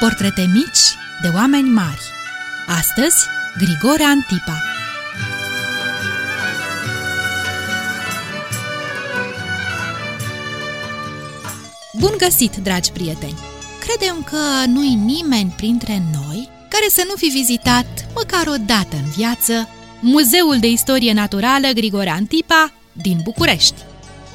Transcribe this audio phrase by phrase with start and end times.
[0.00, 2.00] Portrete mici de oameni mari
[2.66, 3.16] Astăzi,
[3.58, 4.62] Grigore Antipa
[11.98, 13.38] Bun găsit, dragi prieteni!
[13.80, 19.10] Credem că nu-i nimeni printre noi care să nu fi vizitat, măcar o dată în
[19.16, 19.68] viață,
[20.00, 23.82] Muzeul de Istorie Naturală Grigore Antipa din București.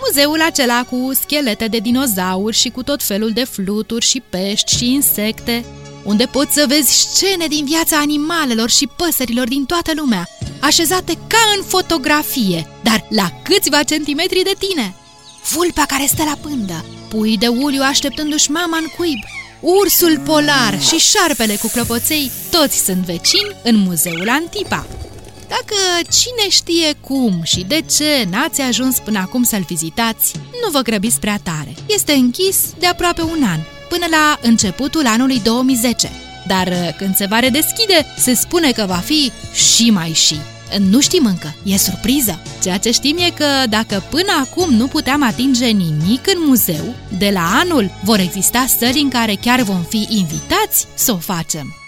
[0.05, 4.93] Muzeul acela cu schelete de dinozauri și cu tot felul de fluturi și pești și
[4.93, 5.65] insecte,
[6.03, 10.27] unde poți să vezi scene din viața animalelor și păsărilor din toată lumea,
[10.59, 14.95] așezate ca în fotografie, dar la câțiva centimetri de tine.
[15.49, 19.19] Vulpa care stă la pândă, pui de uliu așteptându-și mama în cuib,
[19.59, 24.87] ursul polar și șarpele cu clopoței, toți sunt vecini în Muzeul Antipa.
[25.55, 25.75] Dacă
[26.09, 31.19] cine știe cum și de ce n-ați ajuns până acum să-l vizitați, nu vă grăbiți
[31.19, 31.75] prea tare.
[31.87, 33.59] Este închis de aproape un an,
[33.89, 36.11] până la începutul anului 2010.
[36.47, 40.35] Dar uh, când se va redeschide, se spune că va fi și mai și.
[40.79, 42.39] Nu știm încă, e surpriză.
[42.61, 47.29] Ceea ce știm e că dacă până acum nu puteam atinge nimic în muzeu, de
[47.33, 51.80] la anul vor exista săli în care chiar vom fi invitați să o facem.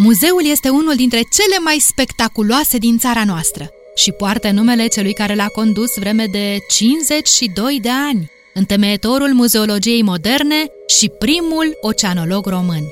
[0.00, 5.34] Muzeul este unul dintre cele mai spectaculoase din țara noastră și poartă numele celui care
[5.34, 12.82] l-a condus vreme de 52 de ani, întemeietorul muzeologiei moderne și primul oceanolog român,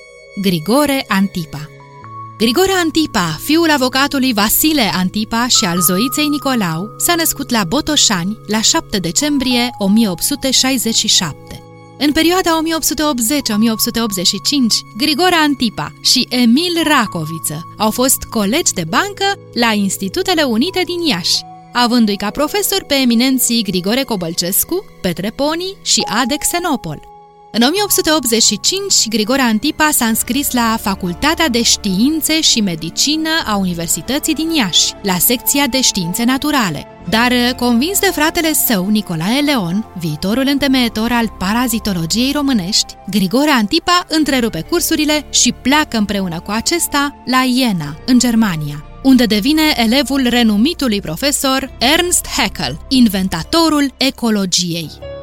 [0.42, 1.68] Grigore Antipa.
[2.38, 8.60] Grigore Antipa, fiul avocatului Vasile Antipa și al zoiței Nicolau, s-a născut la Botoșani la
[8.60, 11.65] 7 decembrie 1867.
[11.98, 12.62] În perioada 1880-1885,
[14.96, 21.40] Grigore Antipa și Emil Racoviță au fost colegi de bancă la Institutele Unite din Iași,
[21.72, 27.15] avându-i ca profesor pe eminenții Grigore Cobălcescu, Petre Poni și Ade Xenopol.
[27.58, 34.50] În 1885, Grigore Antipa s-a înscris la Facultatea de Științe și Medicină a Universității din
[34.50, 41.12] Iași, la secția de științe naturale, dar, convins de fratele său, Nicolae Leon, viitorul întemeietor
[41.12, 48.18] al parazitologiei românești, Grigore Antipa întrerupe cursurile și pleacă împreună cu acesta la Iena, în
[48.18, 55.15] Germania, unde devine elevul renumitului profesor Ernst Haeckel, inventatorul ecologiei.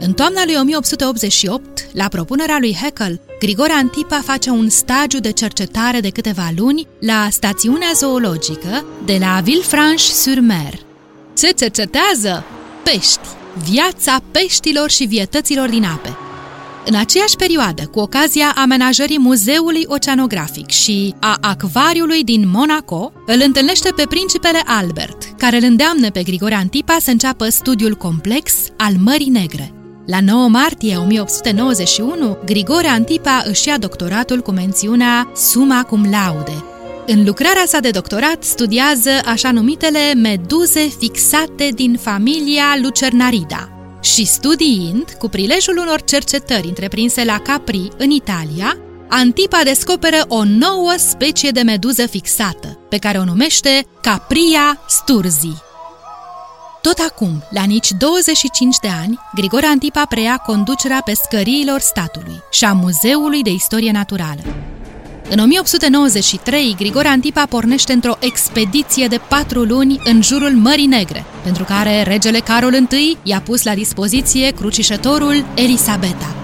[0.00, 6.00] În toamna lui 1888, la propunerea lui Haeckel, Grigore Antipa face un stagiu de cercetare
[6.00, 10.78] de câteva luni la stațiunea zoologică de la Villefranche-sur-Mer.
[11.38, 12.44] Ce cercetează?
[12.82, 13.28] Pești.
[13.70, 16.16] Viața peștilor și vietăților din ape.
[16.86, 23.92] În aceeași perioadă, cu ocazia amenajării Muzeului Oceanografic și a Acvariului din Monaco, îl întâlnește
[23.96, 29.28] pe principele Albert, care îl îndeamnă pe Grigore Antipa să înceapă studiul complex al Mării
[29.28, 29.72] Negre.
[30.10, 36.64] La 9 martie 1891, Grigore Antipa își ia doctoratul cu mențiunea Summa cum laude.
[37.06, 43.68] În lucrarea sa de doctorat studiază așa numitele meduze fixate din familia Lucernarida
[44.02, 48.76] și studiind, cu prilejul unor cercetări întreprinse la Capri, în Italia,
[49.08, 55.67] Antipa descoperă o nouă specie de meduză fixată, pe care o numește Capria sturzi.
[56.88, 62.72] Tot acum, la nici 25 de ani, Grigore Antipa preia conducerea pescăriilor statului și a
[62.72, 64.40] Muzeului de Istorie Naturală.
[65.30, 71.64] În 1893, Grigore Antipa pornește într-o expediție de patru luni în jurul Mării Negre, pentru
[71.64, 76.34] care regele Carol I i-a pus la dispoziție crucișătorul Elisabeta.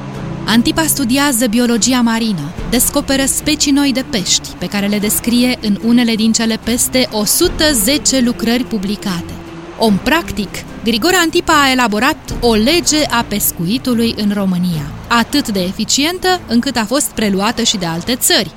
[0.47, 6.15] Antipa studiază biologia marină, descoperă specii noi de pești, pe care le descrie în unele
[6.15, 9.33] din cele peste 110 lucrări publicate.
[9.79, 10.49] Om practic,
[10.85, 16.85] Grigore Antipa a elaborat o lege a pescuitului în România, atât de eficientă încât a
[16.85, 18.51] fost preluată și de alte țări,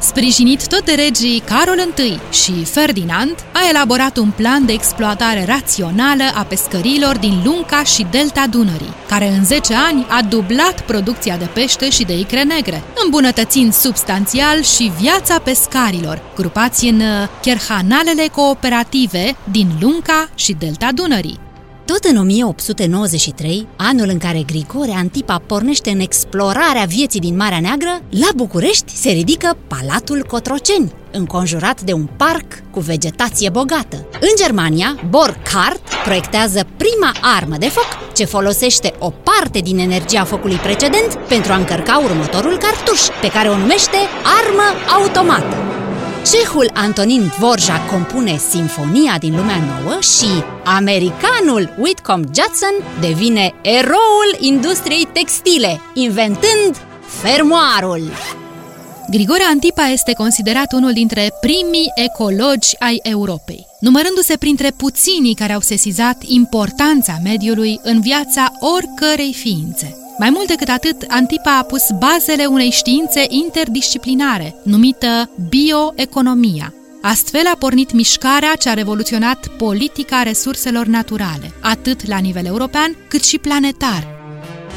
[0.00, 6.22] Sprijinit tot de regii Carol I și Ferdinand, a elaborat un plan de exploatare rațională
[6.34, 11.48] a pescărilor din Lunca și Delta Dunării, care în 10 ani a dublat producția de
[11.52, 17.02] pește și de icre negre, îmbunătățind substanțial și viața pescarilor, grupați în
[17.40, 21.38] cherhanalele cooperative din Lunca și Delta Dunării.
[21.84, 28.00] Tot în 1893, anul în care Grigore Antipa pornește în explorarea vieții din Marea Neagră,
[28.10, 33.96] la București se ridică Palatul Cotroceni, înconjurat de un parc cu vegetație bogată.
[34.20, 40.56] În Germania, Borchardt proiectează prima armă de foc ce folosește o parte din energia focului
[40.56, 43.98] precedent pentru a încărca următorul cartuș, pe care o numește
[44.40, 45.73] armă automată.
[46.32, 55.08] Cehul Antonin Dvorak compune Sinfonia din lumea nouă și americanul Whitcomb Judson devine eroul industriei
[55.12, 56.76] textile, inventând
[57.06, 58.10] fermoarul.
[59.10, 65.60] Grigore Antipa este considerat unul dintre primii ecologi ai Europei, numărându-se printre puținii care au
[65.60, 70.03] sesizat importanța mediului în viața oricărei ființe.
[70.18, 76.74] Mai mult decât atât, Antipa a pus bazele unei științe interdisciplinare, numită bioeconomia.
[77.02, 83.24] Astfel a pornit mișcarea ce a revoluționat politica resurselor naturale, atât la nivel european cât
[83.24, 84.14] și planetar,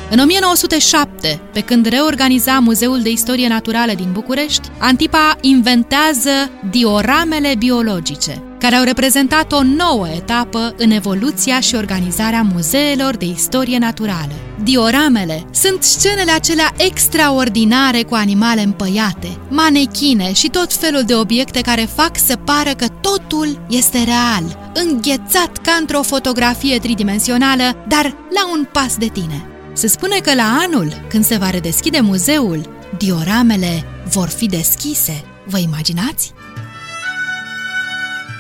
[0.09, 6.29] în 1907, pe când reorganiza Muzeul de Istorie Naturală din București, Antipa inventează
[6.69, 13.77] dioramele biologice, care au reprezentat o nouă etapă în evoluția și organizarea muzeelor de istorie
[13.77, 14.46] naturală.
[14.63, 21.87] Dioramele sunt scenele acelea extraordinare cu animale împăiate, manechine și tot felul de obiecte care
[21.95, 28.67] fac să pară că totul este real, înghețat ca într-o fotografie tridimensională, dar la un
[28.71, 29.45] pas de tine.
[29.73, 35.23] Se spune că la anul, când se va redeschide muzeul, dioramele vor fi deschise.
[35.45, 36.33] Vă imaginați?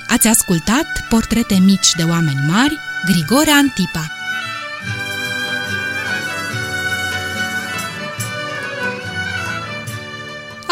[0.07, 4.16] Ați ascultat Portrete mici de oameni mari, Grigore Antipa.